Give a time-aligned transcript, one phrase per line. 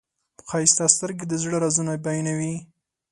[0.47, 2.55] ښایسته سترګې د زړه رازونه بیانوي.